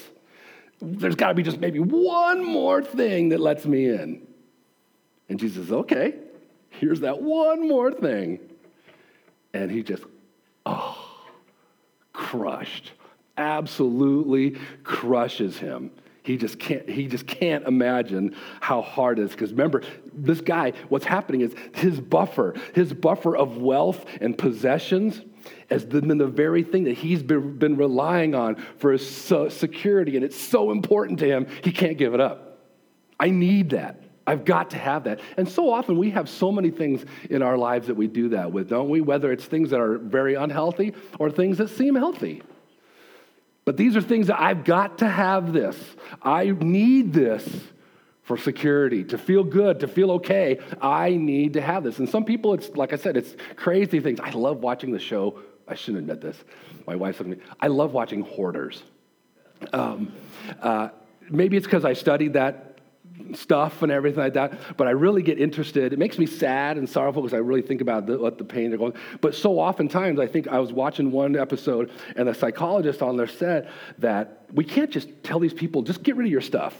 [0.81, 4.26] There's got to be just maybe one more thing that lets me in.
[5.29, 6.15] And Jesus says, okay,
[6.71, 8.39] here's that one more thing.
[9.53, 10.05] And he just,
[10.65, 10.99] oh,
[12.13, 12.93] crushed
[13.37, 15.91] absolutely crushes him.
[16.23, 19.31] He just can't, he just can't imagine how hard it is.
[19.31, 25.21] Because remember, this guy, what's happening is his buffer, his buffer of wealth and possessions
[25.71, 30.17] has been the very thing that he's been, been relying on for his security.
[30.17, 32.59] And it's so important to him, he can't give it up.
[33.21, 34.03] I need that.
[34.27, 35.21] I've got to have that.
[35.37, 38.51] And so often we have so many things in our lives that we do that
[38.51, 39.01] with, don't we?
[39.01, 42.43] Whether it's things that are very unhealthy or things that seem healthy.
[43.65, 45.77] But these are things that I've got to have this.
[46.23, 47.49] I need this
[48.23, 50.59] for security, to feel good, to feel okay.
[50.81, 52.01] I need to have this.
[52.01, 54.19] And some people, it's like I said, it's crazy things.
[54.21, 55.41] I love watching the show.
[55.69, 56.37] I shouldn't admit this.
[56.87, 57.45] My wife's looking at me.
[57.61, 58.83] I love watching hoarders.
[59.73, 60.13] Um,
[60.61, 60.89] uh,
[61.31, 62.76] maybe it's because I studied that
[63.35, 65.93] stuff and everything like that, but I really get interested.
[65.93, 68.71] It makes me sad and sorrowful because I really think about the, what the pain
[68.71, 68.95] they're going.
[69.21, 73.27] But so oftentimes, I think I was watching one episode, and the psychologist on there
[73.27, 76.75] said that we can't just tell these people just get rid of your stuff.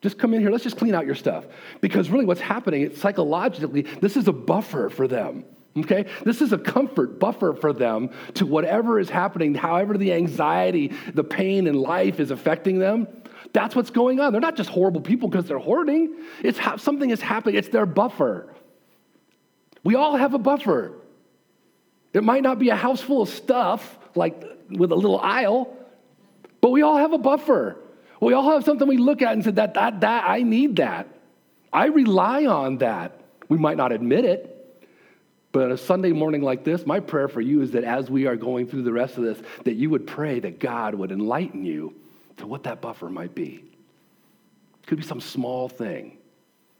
[0.00, 0.50] Just come in here.
[0.50, 1.44] Let's just clean out your stuff.
[1.80, 2.82] Because really, what's happening?
[2.82, 5.44] It's psychologically, this is a buffer for them.
[5.76, 6.06] Okay?
[6.24, 11.24] This is a comfort buffer for them to whatever is happening, however the anxiety, the
[11.24, 13.06] pain in life is affecting them
[13.52, 14.32] that's what's going on.
[14.32, 17.86] They're not just horrible people because they're hoarding, it's ha- something is happening, it's their
[17.86, 18.52] buffer.
[19.84, 20.92] We all have a buffer.
[22.12, 25.76] It might not be a house full of stuff, like with a little aisle,
[26.60, 27.76] but we all have a buffer.
[28.20, 31.08] We all have something we look at and say, that, that, that, I need that.
[31.72, 33.20] I rely on that.
[33.48, 34.48] We might not admit it,
[35.50, 38.26] but on a Sunday morning like this, my prayer for you is that as we
[38.26, 41.64] are going through the rest of this, that you would pray that God would enlighten
[41.64, 41.94] you
[42.38, 43.64] to what that buffer might be.
[44.82, 46.18] It could be some small thing,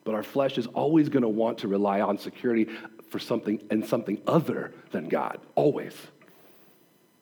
[0.05, 2.69] but our flesh is always going to want to rely on security
[3.11, 5.95] for something and something other than God, always.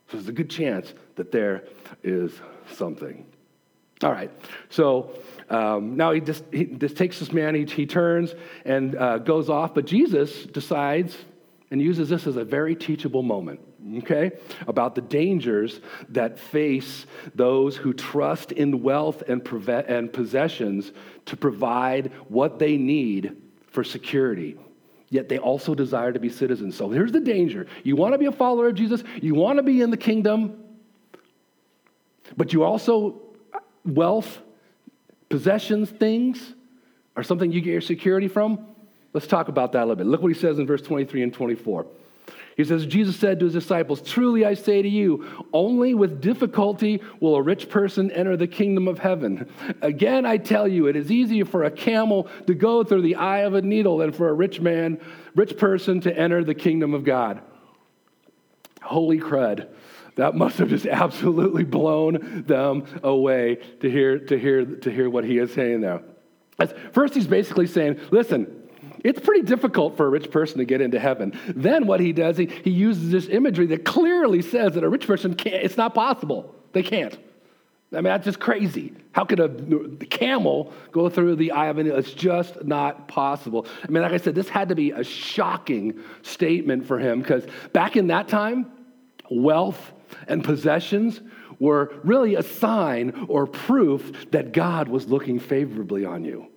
[0.09, 1.65] So there's a good chance that there
[2.03, 2.33] is
[2.73, 3.27] something.
[4.03, 4.31] All right,
[4.71, 5.13] so
[5.51, 9.51] um, now he just he, this takes this man, he, he turns and uh, goes
[9.51, 11.17] off, but Jesus decides
[11.71, 13.61] and uses this as a very teachable moment
[13.99, 14.33] okay,
[14.67, 20.93] about the dangers that face those who trust in wealth and, preve- and possessions
[21.27, 23.37] to provide what they need
[23.69, 24.57] for security.
[25.09, 26.77] Yet they also desire to be citizens.
[26.77, 27.67] So here's the danger.
[27.83, 30.63] You want to be a follower of Jesus, you want to be in the kingdom,
[32.37, 33.21] but you also,
[33.85, 34.41] wealth,
[35.29, 36.55] possessions, things
[37.17, 38.67] are something you get your security from.
[39.13, 40.07] Let's talk about that a little bit.
[40.07, 41.87] Look what he says in verse 23 and 24.
[42.61, 47.01] He says, Jesus said to his disciples, Truly I say to you, only with difficulty
[47.19, 49.51] will a rich person enter the kingdom of heaven.
[49.81, 53.41] Again, I tell you, it is easier for a camel to go through the eye
[53.41, 55.01] of a needle than for a rich man,
[55.35, 57.41] rich person to enter the kingdom of God.
[58.83, 59.67] Holy crud.
[60.17, 65.25] That must have just absolutely blown them away to hear, to hear, to hear what
[65.25, 66.03] he is saying there.
[66.93, 68.60] First, he's basically saying, listen,
[69.05, 71.39] it's pretty difficult for a rich person to get into heaven.
[71.49, 75.07] Then what he does, he, he uses this imagery that clearly says that a rich
[75.07, 76.55] person can't, it's not possible.
[76.73, 77.19] They can't.
[77.93, 78.93] I mean, that's just crazy.
[79.13, 79.49] How could a
[80.07, 83.67] camel go through the eye of an It's just not possible.
[83.83, 87.45] I mean, like I said, this had to be a shocking statement for him because
[87.73, 88.71] back in that time,
[89.29, 89.93] wealth
[90.29, 91.21] and possessions
[91.59, 96.50] were really a sign or proof that God was looking favorably on you.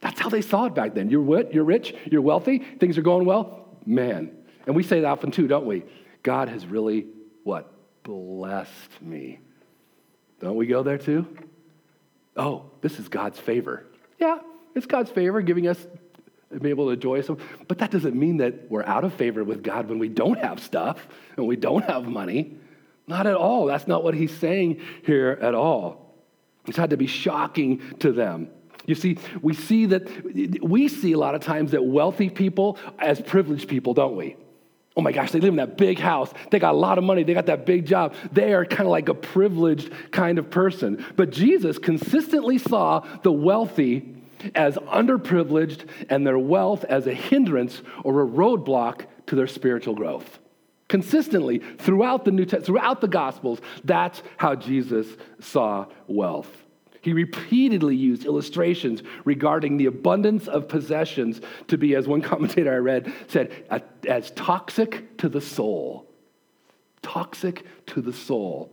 [0.00, 1.10] That's how they saw it back then.
[1.10, 1.52] You're what?
[1.54, 3.68] You're rich, you're wealthy, things are going well.
[3.84, 4.32] Man.
[4.66, 5.84] And we say that often too, don't we?
[6.22, 7.06] God has really
[7.44, 7.72] what?
[8.02, 9.40] Blessed me.
[10.40, 11.26] Don't we go there too?
[12.36, 13.86] Oh, this is God's favor.
[14.18, 14.38] Yeah,
[14.74, 15.84] it's God's favor giving us
[16.60, 19.62] be able to enjoy some, but that doesn't mean that we're out of favor with
[19.62, 21.06] God when we don't have stuff
[21.36, 22.56] and we don't have money.
[23.06, 23.66] Not at all.
[23.66, 26.14] That's not what he's saying here at all.
[26.66, 28.48] It's had to be shocking to them.
[28.86, 33.20] You see, we see that we see a lot of times that wealthy people as
[33.20, 34.36] privileged people, don't we?
[34.96, 36.32] Oh my gosh, they live in that big house.
[36.50, 37.22] They got a lot of money.
[37.22, 38.14] They got that big job.
[38.32, 41.04] They are kind of like a privileged kind of person.
[41.16, 44.14] But Jesus consistently saw the wealthy
[44.54, 50.38] as underprivileged and their wealth as a hindrance or a roadblock to their spiritual growth.
[50.88, 55.06] Consistently throughout the New Testament, throughout the Gospels, that's how Jesus
[55.40, 56.50] saw wealth.
[57.06, 62.78] He repeatedly used illustrations regarding the abundance of possessions to be, as one commentator I
[62.78, 63.52] read said,
[64.08, 66.10] as toxic to the soul.
[67.02, 68.72] Toxic to the soul.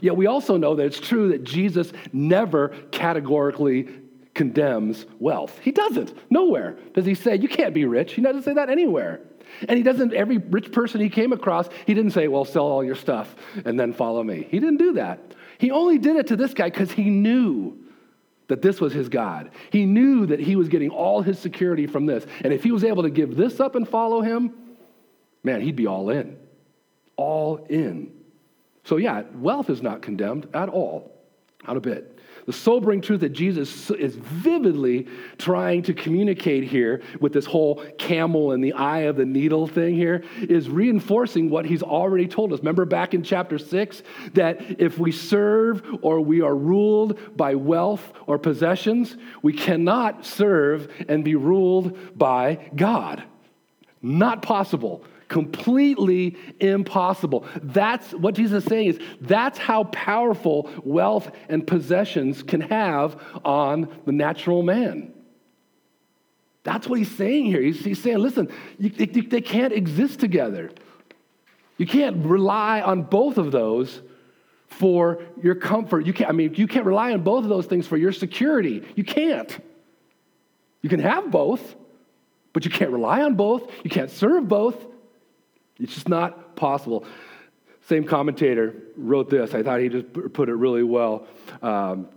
[0.00, 3.88] Yet we also know that it's true that Jesus never categorically
[4.34, 5.58] condemns wealth.
[5.58, 6.16] He doesn't.
[6.30, 8.12] Nowhere does he say, you can't be rich.
[8.12, 9.20] He doesn't say that anywhere.
[9.68, 12.84] And he doesn't, every rich person he came across, he didn't say, well, sell all
[12.84, 13.34] your stuff
[13.64, 14.46] and then follow me.
[14.48, 15.34] He didn't do that.
[15.58, 17.78] He only did it to this guy because he knew
[18.48, 19.50] that this was his God.
[19.70, 22.26] He knew that he was getting all his security from this.
[22.42, 24.52] And if he was able to give this up and follow him,
[25.42, 26.36] man, he'd be all in.
[27.16, 28.12] All in.
[28.84, 31.10] So, yeah, wealth is not condemned at all,
[31.66, 32.13] not a bit.
[32.46, 35.06] The sobering truth that Jesus is vividly
[35.38, 39.94] trying to communicate here with this whole camel and the eye of the needle thing
[39.94, 42.58] here is reinforcing what he's already told us.
[42.58, 44.02] Remember back in chapter 6
[44.34, 50.92] that if we serve or we are ruled by wealth or possessions, we cannot serve
[51.08, 53.24] and be ruled by God.
[54.02, 57.44] Not possible completely impossible.
[57.60, 63.88] That's what Jesus is saying is that's how powerful wealth and possessions can have on
[64.06, 65.12] the natural man.
[66.62, 67.60] That's what he's saying here.
[67.60, 70.70] He's, he's saying, listen, you, they, they can't exist together.
[71.78, 74.02] You can't rely on both of those
[74.68, 76.06] for your comfort.
[76.06, 78.86] You can't, I mean, you can't rely on both of those things for your security.
[78.94, 79.50] You can't.
[80.80, 81.74] You can have both,
[82.52, 83.68] but you can't rely on both.
[83.82, 84.93] You can't serve both.
[85.78, 87.04] It's just not possible.
[87.88, 89.54] Same commentator wrote this.
[89.54, 91.26] I thought he just put it really well.
[91.60, 92.08] Um,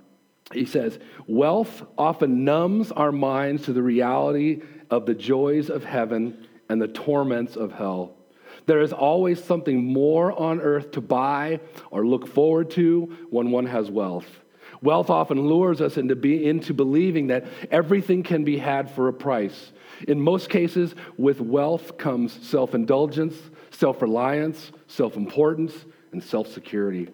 [0.54, 6.48] he says, Wealth often numbs our minds to the reality of the joys of heaven
[6.70, 8.14] and the torments of hell.
[8.66, 11.60] There is always something more on earth to buy
[11.92, 14.28] or look forward to when one has wealth.
[14.82, 19.14] Wealth often lures us into, be, into believing that everything can be had for a
[19.14, 19.72] price.
[20.08, 23.36] In most cases, with wealth comes self indulgence,
[23.72, 25.74] self reliance, self importance,
[26.12, 27.10] and self security.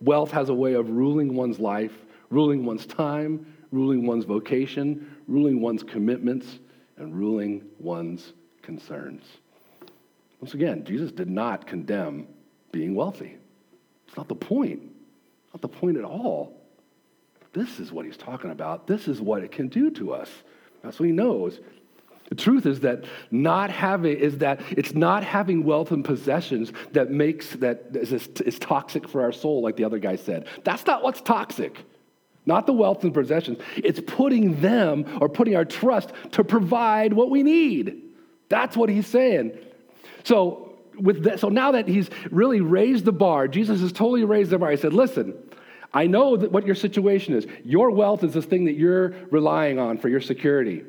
[0.00, 1.92] Wealth has a way of ruling one's life,
[2.30, 6.60] ruling one's time, ruling one's vocation, ruling one's commitments,
[6.96, 9.22] and ruling one's concerns.
[10.40, 12.26] Once again, Jesus did not condemn
[12.72, 13.36] being wealthy.
[14.08, 14.82] It's not the point.
[15.52, 16.61] Not the point at all.
[17.52, 18.86] This is what he's talking about.
[18.86, 20.30] This is what it can do to us.
[20.82, 21.60] That's what he knows.
[22.28, 27.10] The truth is that not having is that it's not having wealth and possessions that
[27.10, 30.46] makes that is, is toxic for our soul, like the other guy said.
[30.64, 31.76] That's not what's toxic.
[32.46, 33.58] Not the wealth and possessions.
[33.76, 38.02] It's putting them or putting our trust to provide what we need.
[38.48, 39.58] That's what he's saying.
[40.24, 44.50] So with that, so now that he's really raised the bar, Jesus has totally raised
[44.50, 44.70] the bar.
[44.70, 45.34] He said, "Listen,
[45.94, 47.46] I know that what your situation is.
[47.64, 50.84] Your wealth is this thing that you're relying on for your security.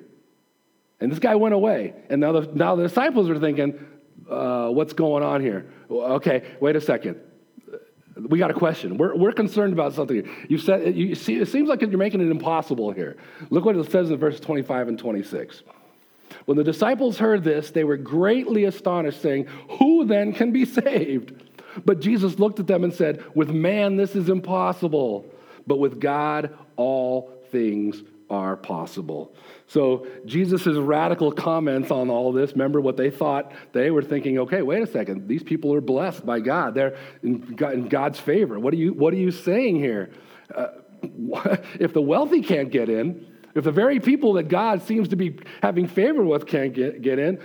[1.00, 1.94] And this guy went away.
[2.10, 3.86] And now the, now the disciples are thinking,
[4.30, 5.66] uh, what's going on here?
[5.90, 7.20] Okay, wait a second.
[8.16, 8.98] We got a question.
[8.98, 10.30] We're, we're concerned about something.
[10.48, 13.18] You said you see, it seems like you're making it impossible here.
[13.50, 15.64] Look what it says in verses 25 and 26.
[16.46, 19.48] When the disciples heard this, they were greatly astonished, saying,
[19.80, 21.43] Who then can be saved?
[21.86, 25.26] But Jesus looked at them and said, With man this is impossible,
[25.68, 29.34] but with God all things are possible.
[29.68, 33.52] So, Jesus' radical comments on all this, remember what they thought?
[33.74, 36.74] They were thinking, okay, wait a second, these people are blessed by God.
[36.74, 37.56] They're in
[37.90, 38.60] God's favor.
[38.60, 40.12] What are you, what are you saying here?
[40.54, 40.68] Uh,
[41.80, 45.38] if the wealthy can't get in, if the very people that God seems to be
[45.62, 47.40] having favor with can't get, get in,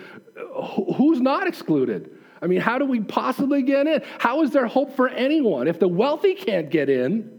[0.96, 2.17] who's not excluded?
[2.40, 4.02] I mean, how do we possibly get in?
[4.18, 5.68] How is there hope for anyone?
[5.68, 7.38] If the wealthy can't get in,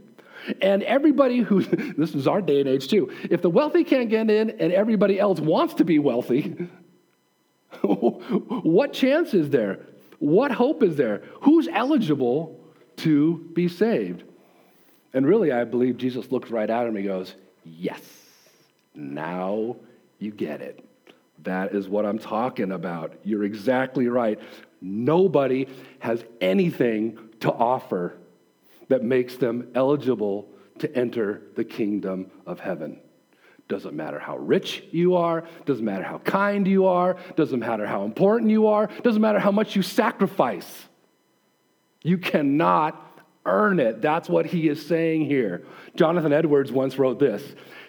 [0.61, 1.61] and everybody who,
[1.97, 5.19] this is our day and age too, if the wealthy can't get in and everybody
[5.19, 6.55] else wants to be wealthy,
[7.81, 9.85] what chance is there?
[10.19, 11.23] What hope is there?
[11.41, 12.59] Who's eligible
[12.97, 14.23] to be saved?
[15.13, 18.01] And really, I believe Jesus looks right at him and he goes, Yes,
[18.93, 19.75] now
[20.17, 20.83] you get it.
[21.43, 23.13] That is what I'm talking about.
[23.23, 24.39] You're exactly right.
[24.81, 25.67] Nobody
[25.99, 28.17] has anything to offer
[28.87, 32.99] that makes them eligible to enter the kingdom of heaven.
[33.67, 38.03] Doesn't matter how rich you are, doesn't matter how kind you are, doesn't matter how
[38.03, 40.87] important you are, doesn't matter how much you sacrifice.
[42.01, 43.05] You cannot
[43.45, 44.01] earn it.
[44.01, 45.65] That's what he is saying here.
[45.95, 47.43] Jonathan Edwards once wrote this.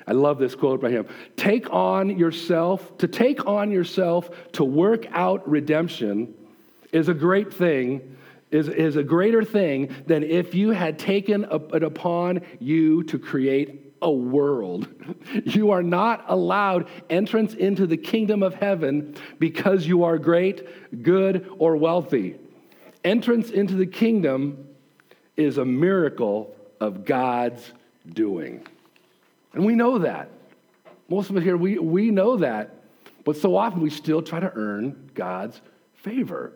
[0.06, 1.06] I love this quote by him.
[1.36, 6.34] Take on yourself, to take on yourself to work out redemption
[6.92, 8.16] is a great thing,
[8.50, 13.94] is, is a greater thing than if you had taken it upon you to create
[14.02, 14.88] a world.
[15.44, 21.48] You are not allowed entrance into the kingdom of heaven because you are great, good,
[21.58, 22.36] or wealthy.
[23.04, 24.68] Entrance into the kingdom
[25.36, 27.72] is a miracle of God's
[28.08, 28.66] doing.
[29.52, 30.30] And we know that.
[31.08, 32.74] Most of us here, we, we know that.
[33.24, 35.60] But so often we still try to earn God's
[35.94, 36.52] favor.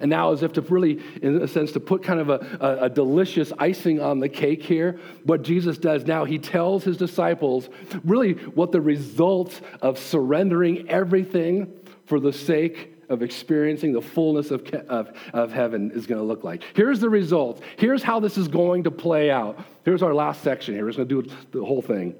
[0.00, 2.84] And now, as if to really, in a sense, to put kind of a, a,
[2.84, 7.68] a, delicious icing on the cake here, what Jesus does now, he tells his disciples
[8.04, 11.72] really what the results of surrendering everything
[12.06, 16.44] for the sake of experiencing the fullness of, of, of heaven is going to look
[16.44, 16.62] like.
[16.74, 17.60] Here's the results.
[17.76, 19.58] Here's how this is going to play out.
[19.84, 20.84] Here's our last section here.
[20.84, 22.14] We're going to do the whole thing.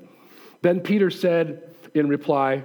[0.63, 2.65] Then Peter said in reply,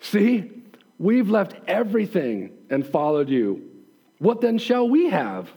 [0.00, 0.50] See,
[0.98, 3.70] we've left everything and followed you.
[4.24, 5.50] What then shall we have?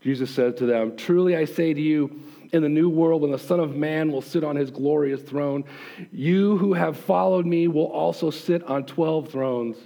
[0.00, 2.18] Jesus said to them, Truly I say to you,
[2.50, 5.64] in the new world, when the Son of Man will sit on his glorious throne,
[6.10, 9.76] you who have followed me will also sit on 12 thrones,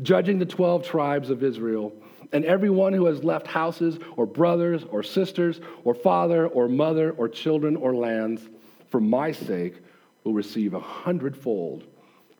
[0.00, 1.92] judging the 12 tribes of Israel.
[2.32, 7.28] And everyone who has left houses, or brothers, or sisters, or father, or mother, or
[7.28, 8.48] children, or lands,
[8.90, 9.74] for my sake,
[10.22, 11.82] will receive a hundredfold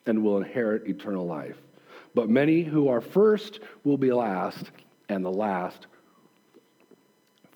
[0.06, 1.56] and will inherit eternal life.
[2.14, 4.70] But many who are first will be last,
[5.08, 5.86] and the last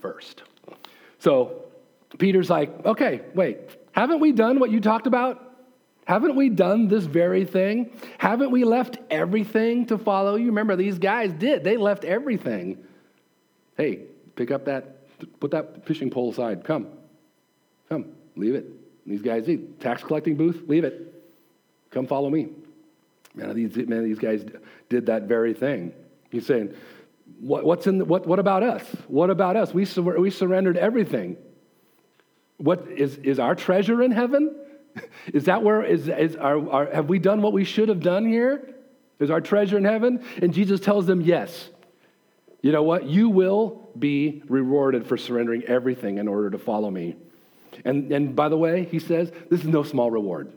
[0.00, 0.42] first.
[1.18, 1.64] So
[2.18, 3.58] Peter's like, okay, wait,
[3.92, 5.44] haven't we done what you talked about?
[6.04, 7.90] Haven't we done this very thing?
[8.16, 10.46] Haven't we left everything to follow you?
[10.46, 11.64] Remember, these guys did.
[11.64, 12.78] They left everything.
[13.76, 15.06] Hey, pick up that,
[15.38, 16.64] put that fishing pole aside.
[16.64, 16.86] Come.
[17.90, 18.12] Come.
[18.36, 18.66] Leave it.
[19.06, 19.48] These guys,
[19.80, 21.14] tax collecting booth, leave it.
[21.90, 22.48] Come follow me.
[23.34, 24.44] Man, these, man, these guys
[24.88, 25.92] did that very thing.
[26.30, 26.74] He's saying,
[27.40, 28.84] what, what's in the, what, what about us?
[29.06, 29.72] What about us?
[29.72, 31.36] We, sur- we surrendered everything.
[32.56, 34.54] What is, is our treasure in heaven?
[35.32, 38.26] Is that where is, is our, our, have we done what we should have done
[38.26, 38.74] here?
[39.20, 40.24] Is our treasure in heaven?
[40.42, 41.68] And Jesus tells them, yes.
[42.62, 43.04] You know what?
[43.04, 47.14] You will be rewarded for surrendering everything in order to follow me.
[47.84, 50.52] And, and by the way, he says, this is no small reward.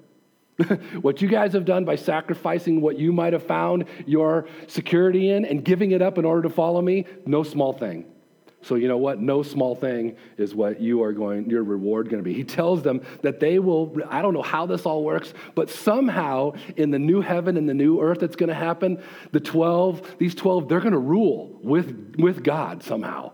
[1.02, 5.46] what you guys have done by sacrificing what you might have found your security in
[5.46, 8.06] and giving it up in order to follow me, no small thing.
[8.64, 9.20] So, you know what?
[9.20, 12.34] No small thing is what you are going, your reward going to be.
[12.34, 16.54] He tells them that they will, I don't know how this all works, but somehow
[16.78, 19.02] in the new heaven and the new earth that's going to happen,
[19.32, 23.32] the 12, these 12, they're going to rule with, with God somehow.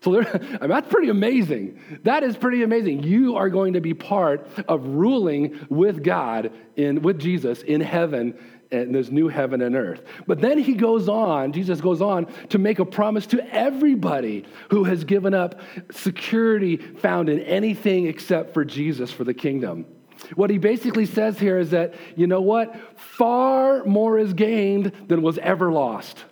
[0.00, 0.22] So
[0.60, 1.80] that's pretty amazing.
[2.04, 3.02] That is pretty amazing.
[3.02, 8.38] You are going to be part of ruling with God in with Jesus in heaven
[8.70, 10.02] in this new heaven and earth.
[10.26, 14.84] But then he goes on, Jesus goes on to make a promise to everybody who
[14.84, 19.86] has given up security found in anything except for Jesus for the kingdom.
[20.34, 22.74] What he basically says here is that, you know what?
[22.98, 26.24] Far more is gained than was ever lost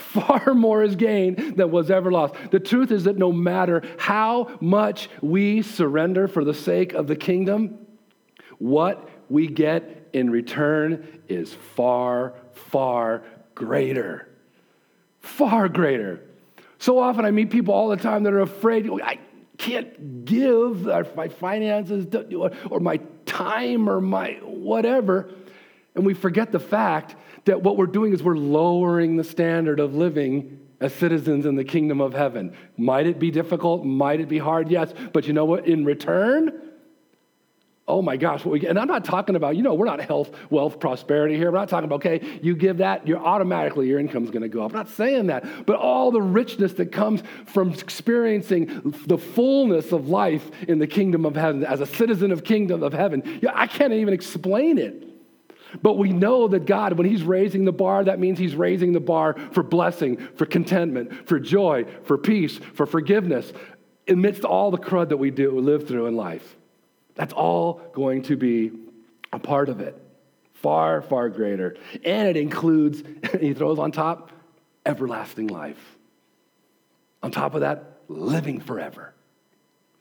[0.00, 2.34] far more is gained than was ever lost.
[2.50, 7.16] The truth is that no matter how much we surrender for the sake of the
[7.16, 7.86] kingdom,
[8.58, 13.22] what we get in return is far, far
[13.54, 14.28] greater.
[15.20, 16.20] Far greater.
[16.78, 19.18] So often I meet people all the time that are afraid, oh, I
[19.58, 22.06] can't give my finances
[22.70, 22.96] or my
[23.26, 25.30] time or my whatever.
[25.94, 29.94] And we forget the fact that what we're doing is we're lowering the standard of
[29.94, 32.56] living as citizens in the kingdom of heaven.
[32.76, 33.84] Might it be difficult?
[33.84, 34.70] Might it be hard?
[34.70, 34.92] Yes.
[35.12, 35.66] But you know what?
[35.66, 36.70] In return,
[37.90, 38.70] oh my gosh, what we get.
[38.70, 41.50] And I'm not talking about, you know, we're not health, wealth, prosperity here.
[41.50, 44.62] We're not talking about, okay, you give that, you're automatically, your income's going to go
[44.62, 44.70] up.
[44.70, 45.66] I'm not saying that.
[45.66, 51.26] But all the richness that comes from experiencing the fullness of life in the kingdom
[51.26, 55.09] of heaven as a citizen of kingdom of heaven, I can't even explain it.
[55.82, 59.00] But we know that God, when He's raising the bar, that means He's raising the
[59.00, 63.52] bar for blessing, for contentment, for joy, for peace, for forgiveness,
[64.08, 66.56] amidst all the crud that we do live through in life.
[67.14, 68.72] That's all going to be
[69.32, 70.00] a part of it.
[70.54, 71.76] Far, far greater.
[72.04, 73.02] And it includes,
[73.40, 74.32] he throws on top,
[74.84, 75.96] everlasting life.
[77.22, 79.14] On top of that, living forever.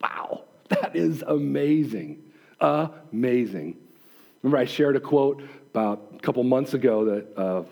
[0.02, 2.24] Wow, that is amazing.
[2.60, 3.78] Amazing.
[4.42, 7.64] Remember, I shared a quote about a couple months ago that uh,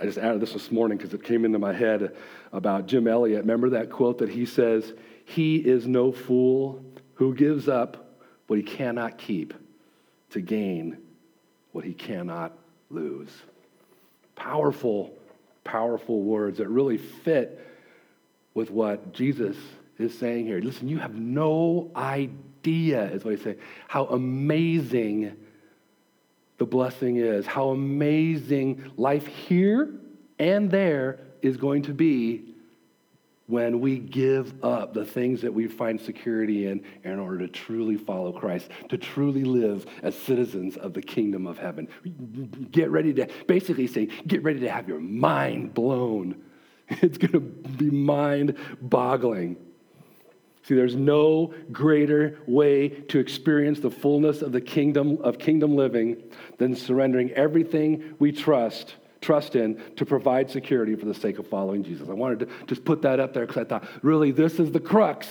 [0.00, 2.16] I just added this this morning because it came into my head
[2.52, 3.40] about Jim Elliot.
[3.40, 4.92] Remember that quote that he says,
[5.24, 6.84] He is no fool
[7.14, 9.54] who gives up what he cannot keep
[10.30, 10.98] to gain
[11.72, 12.52] what he cannot
[12.90, 13.30] lose.
[14.34, 15.14] Powerful,
[15.64, 17.66] powerful words that really fit
[18.54, 19.56] with what Jesus
[19.98, 20.60] is saying here.
[20.60, 25.36] Listen, you have no idea, is what he's saying, how amazing
[26.62, 29.98] the blessing is, how amazing life here
[30.38, 32.54] and there is going to be
[33.48, 37.96] when we give up the things that we find security in in order to truly
[37.96, 41.88] follow Christ, to truly live as citizens of the kingdom of heaven.
[42.70, 46.42] Get ready to, basically saying, get ready to have your mind blown.
[47.00, 49.56] It's going to be mind boggling.
[50.62, 56.22] See, there's no greater way to experience the fullness of the kingdom of kingdom living
[56.58, 61.84] than surrendering everything we trust trust in to provide security for the sake of following
[61.84, 62.08] Jesus.
[62.08, 64.80] I wanted to just put that up there because I thought, really, this is the
[64.80, 65.28] crux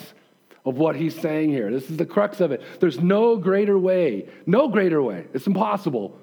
[0.66, 1.70] of what he's saying here.
[1.70, 2.62] This is the crux of it.
[2.80, 5.28] There's no greater way, no greater way.
[5.34, 6.18] It's impossible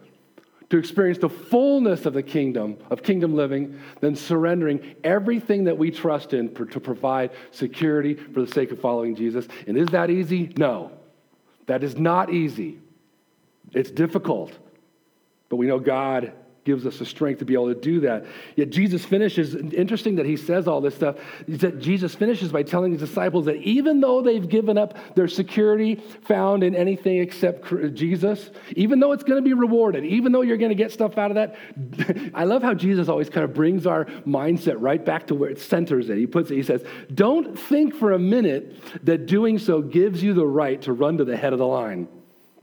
[0.71, 5.91] to experience the fullness of the kingdom, of kingdom living, than surrendering everything that we
[5.91, 9.49] trust in to provide security for the sake of following Jesus.
[9.67, 10.53] And is that easy?
[10.57, 10.93] No.
[11.67, 12.79] That is not easy.
[13.73, 14.53] It's difficult.
[15.49, 16.33] But we know God
[16.69, 18.27] gives us the strength to be able to do that.
[18.55, 21.17] Yet Jesus finishes, interesting that he says all this stuff,
[21.47, 25.29] is that Jesus finishes by telling his disciples that even though they've given up their
[25.29, 25.95] security
[26.25, 27.65] found in anything except
[27.95, 31.17] Jesus, even though it's going to be rewarded, even though you're going to get stuff
[31.17, 31.57] out of that,
[32.35, 35.59] I love how Jesus always kind of brings our mindset right back to where it
[35.59, 36.19] centers it.
[36.19, 40.35] He puts it, he says, Don't think for a minute that doing so gives you
[40.35, 42.09] the right to run to the head of the line.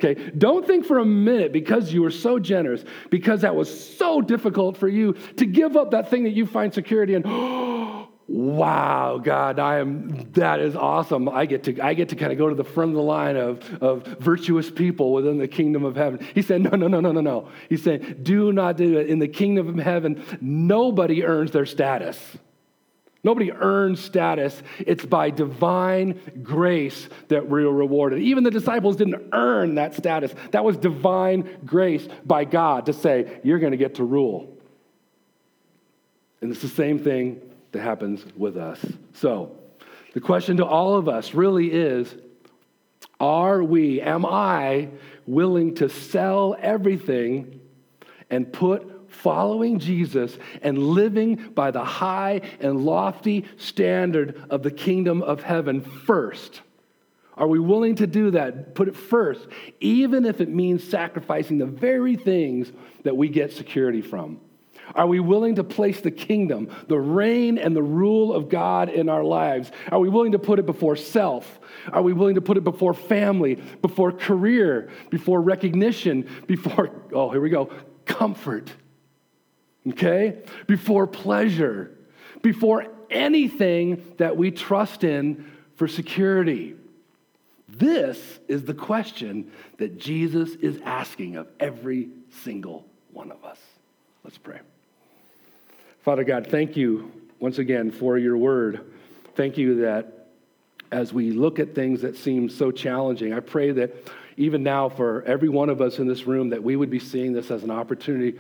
[0.05, 4.21] Okay, don't think for a minute because you were so generous, because that was so
[4.21, 7.23] difficult for you to give up that thing that you find security in.
[8.27, 11.27] wow, God, I am that is awesome.
[11.27, 13.35] I get to I get to kind of go to the front of the line
[13.35, 16.25] of, of virtuous people within the kingdom of heaven.
[16.35, 17.49] He said, No, no, no, no, no, no.
[17.69, 19.09] He said, Do not do it.
[19.09, 22.19] In the kingdom of heaven, nobody earns their status.
[23.25, 24.61] Nobody earns status.
[24.77, 28.21] It's by divine grace that we're rewarded.
[28.21, 30.31] Even the disciples didn't earn that status.
[30.51, 34.55] That was divine grace by God to say, you're going to get to rule.
[36.39, 38.85] And it's the same thing that happens with us.
[39.13, 39.57] So,
[40.13, 42.13] the question to all of us really is
[43.19, 44.89] are we, am I
[45.25, 47.59] willing to sell everything
[48.29, 55.21] and put following Jesus and living by the high and lofty standard of the kingdom
[55.21, 56.61] of heaven first?
[57.37, 58.75] Are we willing to do that?
[58.75, 59.47] Put it first,
[59.79, 62.71] even if it means sacrificing the very things
[63.03, 64.39] that we get security from?
[64.93, 69.09] Are we willing to place the kingdom, the reign and the rule of God in
[69.09, 69.71] our lives?
[69.91, 71.59] Are we willing to put it before self?
[71.91, 77.41] Are we willing to put it before family, before career, before recognition, before, oh, here
[77.41, 77.71] we go,
[78.05, 78.71] comfort?
[79.89, 80.39] Okay?
[80.67, 81.91] Before pleasure,
[82.41, 86.75] before anything that we trust in for security.
[87.67, 92.09] This is the question that Jesus is asking of every
[92.43, 93.59] single one of us.
[94.23, 94.59] Let's pray.
[96.03, 98.81] Father God, thank you once again for your word.
[99.35, 100.29] Thank you that
[100.91, 105.23] as we look at things that seem so challenging, I pray that even now for
[105.23, 107.71] every one of us in this room that we would be seeing this as an
[107.71, 108.37] opportunity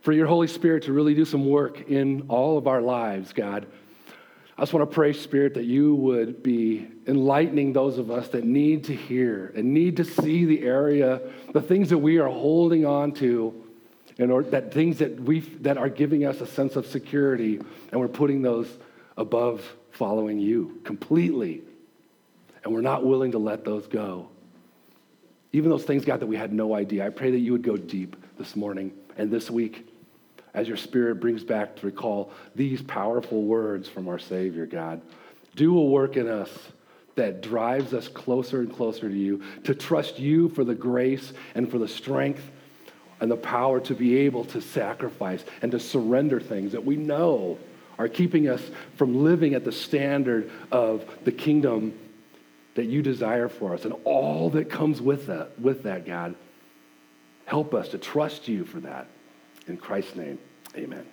[0.00, 3.66] for your Holy Spirit to really do some work in all of our lives, God.
[4.56, 8.42] I just want to pray, Spirit, that you would be enlightening those of us that
[8.42, 11.20] need to hear and need to see the area,
[11.52, 13.54] the things that we are holding on to,
[14.18, 17.60] and or that things that we that are giving us a sense of security,
[17.92, 18.68] and we're putting those
[19.16, 21.62] above following you completely,
[22.64, 24.28] and we're not willing to let those go.
[25.52, 27.06] Even those things, God, that we had no idea.
[27.06, 29.86] I pray that you would go deep this morning and this week
[30.54, 35.00] as your spirit brings back to recall these powerful words from our Savior, God.
[35.54, 36.50] Do a work in us
[37.16, 41.70] that drives us closer and closer to you, to trust you for the grace and
[41.70, 42.50] for the strength
[43.20, 47.58] and the power to be able to sacrifice and to surrender things that we know
[47.98, 48.62] are keeping us
[48.94, 51.98] from living at the standard of the kingdom
[52.76, 56.36] that you desire for us and all that comes with that, with that, God.
[57.48, 59.06] Help us to trust you for that.
[59.68, 60.38] In Christ's name,
[60.76, 61.06] amen.